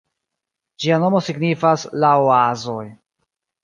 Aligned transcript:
Ĝia 0.85 0.97
nomo 1.05 1.23
signifas 1.29 1.87
"la 2.07 2.13
oazoj". 2.27 2.85